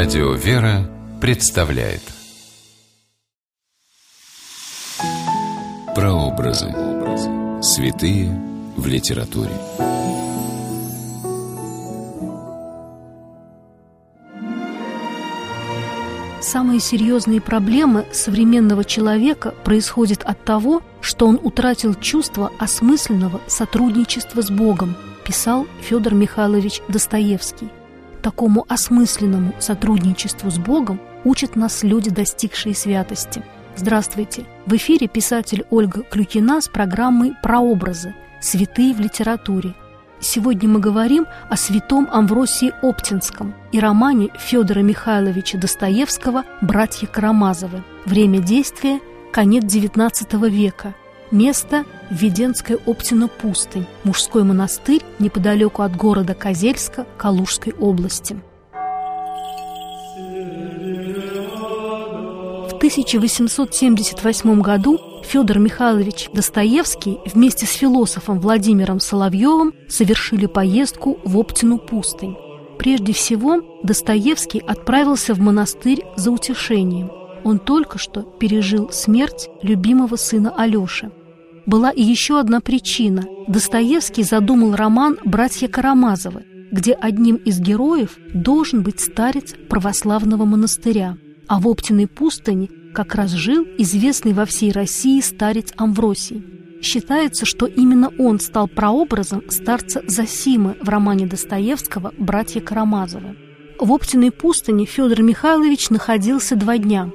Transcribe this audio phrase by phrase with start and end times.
[0.00, 0.88] Радио «Вера»
[1.20, 2.02] представляет
[5.92, 6.72] Прообразы.
[7.60, 8.30] Святые
[8.76, 9.50] в литературе.
[16.40, 24.48] Самые серьезные проблемы современного человека происходят от того, что он утратил чувство осмысленного сотрудничества с
[24.52, 27.68] Богом, писал Федор Михайлович Достоевский.
[28.28, 33.42] Такому осмысленному сотрудничеству с Богом учат нас люди, достигшие святости.
[33.74, 34.44] Здравствуйте!
[34.66, 38.14] В эфире писатель Ольга Клюкина с программой «Прообразы.
[38.42, 39.74] Святые в литературе».
[40.20, 47.82] Сегодня мы говорим о святом Амвросии Оптинском и романе Федора Михайловича Достоевского «Братья Карамазовы».
[48.04, 49.00] Время действия–
[49.32, 50.94] конец XIX века.
[51.30, 58.40] Место– Введенская Оптина пустынь, мужской монастырь неподалеку от города Козельска Калужской области.
[62.70, 71.76] В 1878 году Федор Михайлович Достоевский вместе с философом Владимиром Соловьевым совершили поездку в Оптину
[71.76, 72.38] пустынь.
[72.78, 77.10] Прежде всего, Достоевский отправился в монастырь за утешением.
[77.44, 81.10] Он только что пережил смерть любимого сына Алеши.
[81.68, 83.26] Была и еще одна причина.
[83.46, 91.18] Достоевский задумал роман «Братья Карамазовы», где одним из героев должен быть старец православного монастыря.
[91.46, 96.42] А в Оптиной пустыне как раз жил известный во всей России старец Амвросий.
[96.80, 103.36] Считается, что именно он стал прообразом старца Засимы в романе Достоевского «Братья Карамазовы».
[103.78, 107.10] В Оптиной пустыне Федор Михайлович находился два дня.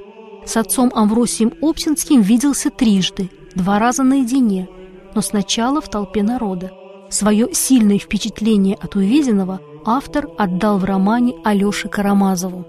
[0.46, 4.70] С отцом Амвросием Оптинским виделся трижды– два раза наедине,
[5.16, 6.72] но сначала в толпе народа.
[7.10, 12.66] Свое сильное впечатление от увиденного автор отдал в романе Алёше Карамазову.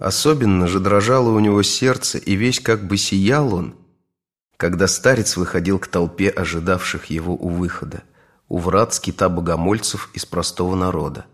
[0.00, 3.74] Особенно же дрожало у него сердце, и весь как бы сиял он,
[4.56, 8.02] когда старец выходил к толпе ожидавших его у выхода,
[8.48, 11.26] у врат скита богомольцев из простого народа,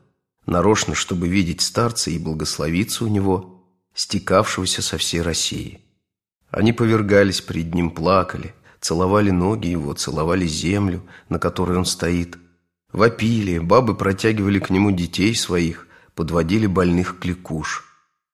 [0.46, 5.80] нарочно, чтобы видеть старца и благословиться у него, стекавшегося со всей России.
[6.50, 12.38] Они повергались пред ним, плакали, целовали ноги его, целовали землю, на которой он стоит.
[12.92, 17.84] Вопили, бабы протягивали к нему детей своих, подводили больных к ликуш.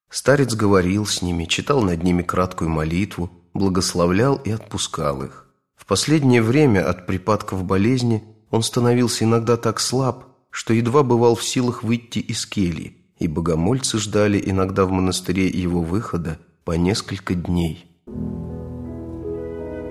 [0.08, 5.46] Старец говорил с ними, читал над ними краткую молитву, благословлял и отпускал их.
[5.76, 11.44] В последнее время от припадков болезни он становился иногда так слаб, что едва бывал в
[11.44, 17.95] силах выйти из кельи, и богомольцы ждали иногда в монастыре его выхода по несколько дней.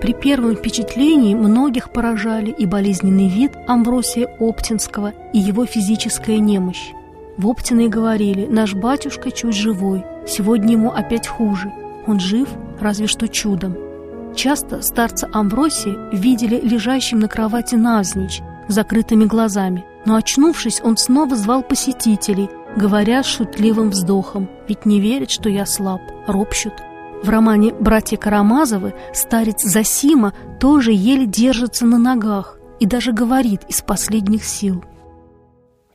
[0.06, 6.92] При первом впечатлении многих поражали и болезненный вид Амвросия Оптинского, и его физическая немощь.
[7.36, 11.72] В Оптиной говорили, наш батюшка чуть живой, сегодня ему опять хуже,
[12.06, 12.48] он жив,
[12.80, 13.76] разве что чудом.
[14.36, 21.64] Часто старца Амвросия видели лежащим на кровати навзничь, закрытыми глазами, но очнувшись, он снова звал
[21.64, 26.74] посетителей, говоря шутливым вздохом, ведь не верят, что я слаб, ропщут.
[27.22, 33.80] В романе «Братья Карамазовы» старец Засима тоже еле держится на ногах и даже говорит из
[33.80, 34.84] последних сил.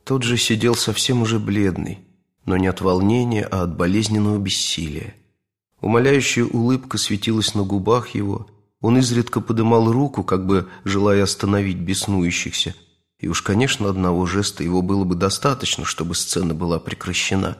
[0.04, 2.00] Тот же сидел совсем уже бледный,
[2.46, 5.16] но не от волнения, а от болезненного бессилия.
[5.80, 8.48] Умоляющая улыбка светилась на губах его,
[8.82, 12.74] он изредка подымал руку, как бы желая остановить беснующихся,
[13.20, 17.60] и уж, конечно, одного жеста его было бы достаточно, чтобы сцена была прекращена.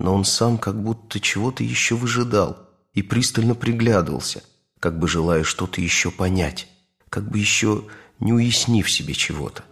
[0.00, 2.56] Но он сам как будто чего-то еще выжидал–
[2.96, 4.42] и пристально приглядывался,
[4.80, 6.66] как бы желая что-то еще понять,
[7.08, 7.84] как бы еще
[8.18, 9.62] не уяснив себе чего-то.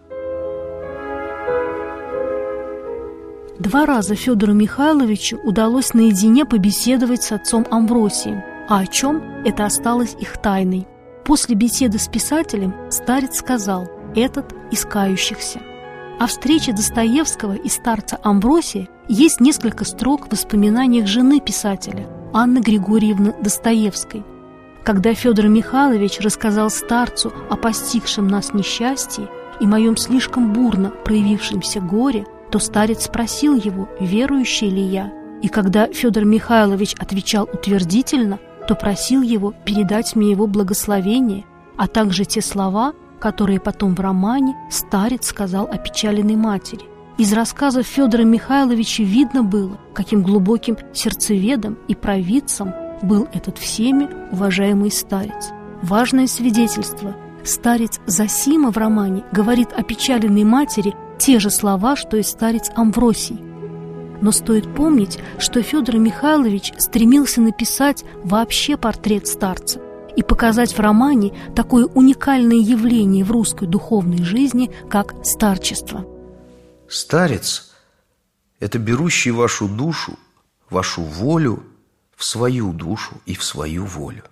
[3.57, 10.15] Два раза Федору Михайловичу удалось наедине побеседовать с отцом Амвросием, а о чем это осталось
[10.19, 10.85] их тайной.
[11.25, 15.61] После беседы с писателем старец сказал «этот искающихся».
[16.19, 23.33] О встрече Достоевского и старца Амвросия есть несколько строк в воспоминаниях жены писателя– Анны Григорьевны
[23.41, 24.25] Достоевской.
[24.83, 29.29] Когда Федор Михайлович рассказал старцу о постигшем нас несчастье
[29.61, 35.13] и моем слишком бурно проявившемся горе, то старец спросил его, верующий ли я.
[35.41, 41.45] И когда Федор Михайлович отвечал утвердительно, то просил его передать мне его благословение,
[41.77, 42.91] а также те слова,
[43.21, 46.94] которые потом в романе старец сказал о печаленной матери.
[47.17, 52.73] Из рассказов Федора Михайловича видно было, каким глубоким сердцеведом и провидцем
[53.03, 55.51] был этот всеми уважаемый старец.
[55.81, 57.15] Важное свидетельство.
[57.45, 63.39] Старец Засима в романе говорит о печаленной матери те же слова, что и старец Амвросий.
[64.19, 69.79] Но стоит помнить, что Федор Михайлович стремился написать вообще портрет старца
[70.17, 76.14] и показать в романе такое уникальное явление в русской духовной жизни, как старчество.
[76.87, 77.71] Старец–
[78.59, 80.17] это берущий вашу душу,
[80.69, 81.63] вашу волю
[82.15, 84.23] в свою душу и в свою волю.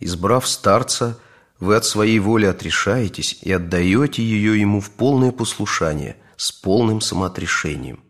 [0.00, 1.18] Избрав старца,
[1.60, 8.02] вы от своей воли отрешаетесь и отдаете ее ему в полное послушание, с полным самоотрешением.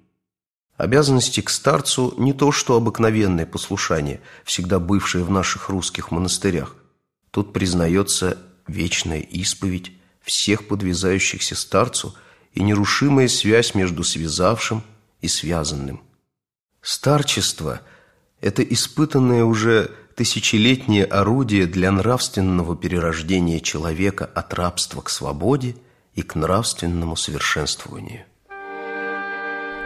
[0.77, 6.75] Обязанности к старцу не то, что обыкновенное послушание, всегда бывшее в наших русских монастырях.
[7.31, 9.93] Тут признается вечная исповедь
[10.23, 12.15] всех подвязающихся старцу
[12.55, 14.83] и нерушимая связь между связавшим
[15.21, 16.03] и связанным.
[16.81, 17.81] Старчество–
[18.41, 25.77] это испытанное уже тысячелетнее орудие для нравственного перерождения человека от рабства к свободе
[26.15, 28.25] и к нравственному совершенствованию.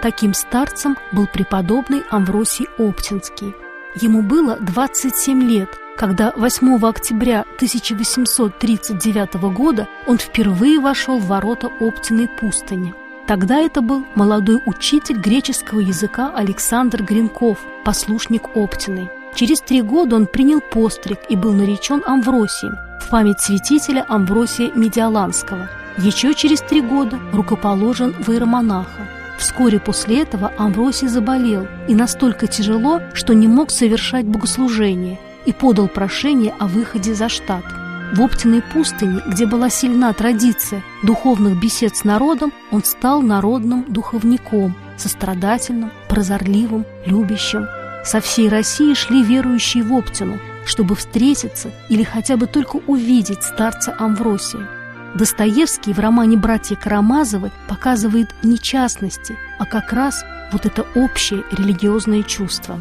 [0.03, 3.55] Таким старцем был преподобный Амвросий Оптинский.
[4.01, 12.29] Ему было 27 лет, когда 8 октября 1839 года он впервые вошел в ворота Оптиной
[12.29, 12.95] пустыни.
[13.27, 19.11] Тогда это был молодой учитель греческого языка Александр Гринков, послушник Оптиной.
[19.35, 25.69] Через три года он принял постриг и был наречен Амвросием в память святителя Амвросия Медиаланского.
[25.99, 29.09] Еще через три года рукоположен в иеромонаха.
[29.37, 35.19] Вскоре после этого Амвросий заболел и настолько тяжело, что не мог совершать богослужение
[35.49, 37.65] и подал прошение о выходе за штат.
[38.13, 44.77] В Оптиной пустыне, где была сильна традиция духовных бесед с народом, он стал народным духовником,
[44.99, 47.67] сострадательным, прозорливым, любящим.
[48.05, 53.97] Со всей России шли верующие в Оптину, чтобы встретиться или хотя бы только увидеть старца
[53.99, 54.69] Амвросия.
[55.15, 60.23] Достоевский в романе «Братья Карамазовы» показывает не частности, а как раз
[60.53, 62.79] вот это общее религиозное чувство.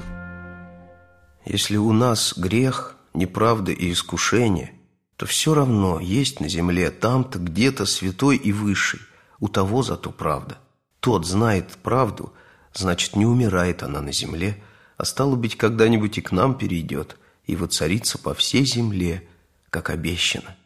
[1.50, 4.74] Если у нас грех, неправда и искушение,
[5.16, 9.00] то все равно есть на земле там-то где-то святой и высший,
[9.40, 10.58] у того зато правда.
[11.00, 12.34] Тот знает правду,
[12.74, 14.62] значит, не умирает она на земле,
[14.98, 19.26] а стало быть, когда-нибудь и к нам перейдет и воцарится по всей земле,
[19.70, 20.58] как обещано.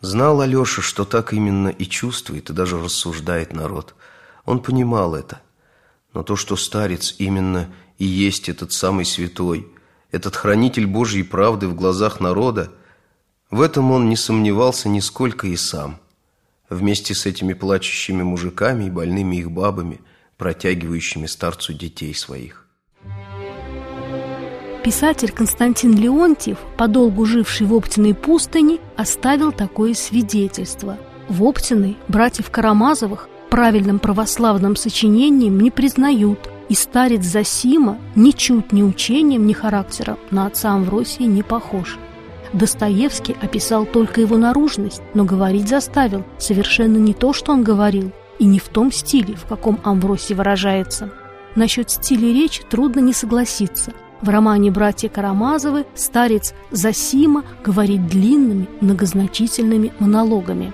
[0.00, 3.94] Знал Алеша, что так именно и чувствует, и даже рассуждает народ.
[4.44, 5.40] Он понимал это.
[6.12, 9.68] Но то, что старец именно и есть этот самый святой,
[10.10, 12.72] этот хранитель Божьей правды в глазах народа,
[13.50, 15.98] в этом он не сомневался нисколько и сам.
[16.68, 20.00] Вместе с этими плачущими мужиками и больными их бабами,
[20.36, 22.66] протягивающими старцу детей своих.
[24.84, 30.96] Писатель Константин Леонтьев, подолгу живший в Оптиной пустыне, оставил такое свидетельство.
[31.28, 39.46] В Оптиной братьев Карамазовых правильным православным сочинением не признают, и старец Засима ничуть ни учением,
[39.46, 41.98] ни характером на отца Амвросия не похож.
[42.52, 48.44] Достоевский описал только его наружность, но говорить заставил совершенно не то, что он говорил, и
[48.44, 51.10] не в том стиле, в каком Амвросий выражается.
[51.54, 53.92] Насчет стиля речи трудно не согласиться–
[54.22, 60.72] в романе «Братья Карамазовы» старец Засима говорит длинными, многозначительными монологами.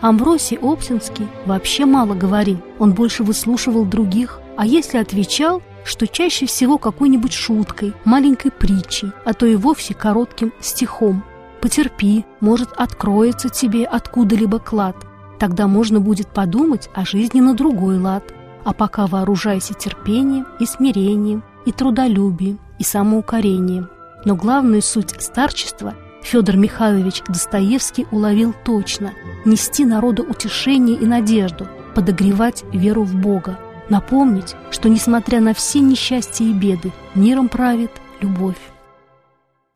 [0.00, 6.76] Амвросий Оптинский вообще мало говорил, он больше выслушивал других, а если отвечал, что чаще всего
[6.76, 11.24] какой-нибудь шуткой, маленькой притчей, а то и вовсе коротким стихом.
[11.62, 14.96] «Потерпи, может, откроется тебе откуда-либо клад,
[15.38, 21.42] тогда можно будет подумать о жизни на другой лад, а пока вооружайся терпением и смирением,
[21.64, 23.88] и трудолюбием, и самоукорением.
[24.26, 29.14] Но главную суть старчества Федор Михайлович Достоевский уловил точно–
[29.46, 33.58] нести народу утешение и надежду, подогревать веру в Бога,
[33.90, 38.58] напомнить, что, несмотря на все несчастья и беды, миром правит любовь.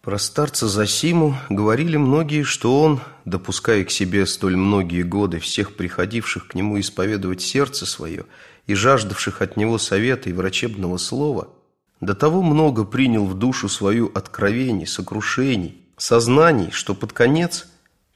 [0.03, 6.49] Про старца Засиму говорили многие, что он, допуская к себе столь многие годы всех приходивших
[6.49, 8.27] к нему исповедовать сердце свое
[8.67, 11.49] и жаждавших от него совета и врачебного слова–
[12.05, 17.67] до того много принял в душу свою откровений, сокрушений, сознаний, что под конец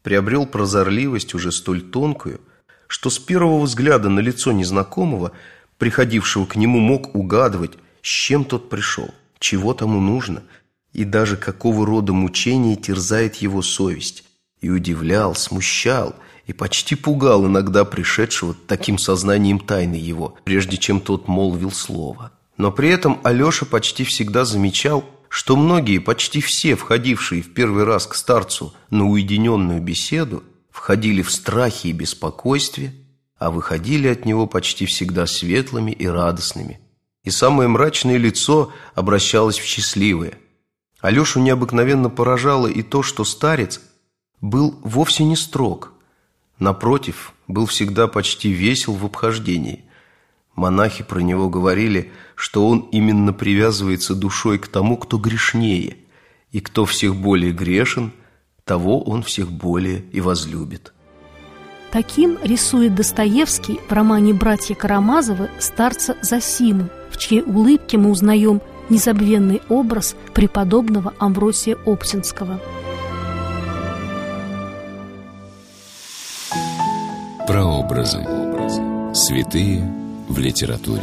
[0.02, 2.40] приобрел прозорливость уже столь тонкую,
[2.86, 5.32] что с первого взгляда на лицо незнакомого,
[5.78, 10.42] приходившего к нему, мог угадывать, с чем тот пришел, чего тому нужно,
[10.92, 14.24] и даже какого рода мучения терзает его совесть,
[14.60, 16.14] и удивлял, смущал
[16.46, 22.32] и почти пугал иногда пришедшего таким сознанием тайны его, прежде чем тот молвил слово.
[22.56, 28.06] Но при этом Алеша почти всегда замечал, что многие, почти все, входившие в первый раз
[28.06, 32.94] к старцу на уединенную беседу, входили в страхе и беспокойстве,
[33.38, 36.80] а выходили от него почти всегда светлыми и радостными,
[37.24, 40.34] и самое мрачное лицо обращалось в счастливое.
[41.00, 43.80] Алешу необыкновенно поражало и то, что старец
[44.40, 45.92] был вовсе не строг.
[46.58, 49.84] Напротив, был всегда почти весел в обхождении.
[50.56, 55.98] Монахи про него говорили, что он именно привязывается душой к тому, кто грешнее,
[56.50, 58.12] и кто всех более грешен,
[58.64, 60.92] того он всех более и возлюбит.
[61.90, 69.62] Таким рисует Достоевский в романе «Братья Карамазовы» старца Засиму, в чьей улыбке мы узнаем незабвенный
[69.68, 72.60] образ преподобного Амвросия Оптинского.
[77.46, 78.22] Прообразы.
[79.14, 79.90] Святые
[80.28, 81.02] в литературе.